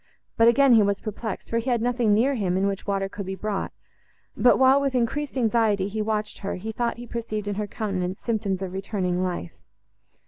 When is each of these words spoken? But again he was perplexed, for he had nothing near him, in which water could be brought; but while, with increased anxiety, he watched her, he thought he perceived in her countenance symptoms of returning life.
But 0.35 0.47
again 0.47 0.73
he 0.73 0.81
was 0.81 0.99
perplexed, 0.99 1.47
for 1.51 1.59
he 1.59 1.69
had 1.69 1.79
nothing 1.79 2.11
near 2.11 2.33
him, 2.33 2.57
in 2.57 2.65
which 2.65 2.87
water 2.87 3.07
could 3.07 3.27
be 3.27 3.35
brought; 3.35 3.71
but 4.35 4.57
while, 4.57 4.81
with 4.81 4.95
increased 4.95 5.37
anxiety, 5.37 5.87
he 5.87 6.01
watched 6.01 6.39
her, 6.39 6.55
he 6.55 6.71
thought 6.71 6.97
he 6.97 7.05
perceived 7.05 7.47
in 7.47 7.53
her 7.53 7.67
countenance 7.67 8.19
symptoms 8.19 8.63
of 8.63 8.73
returning 8.73 9.21
life. 9.21 9.51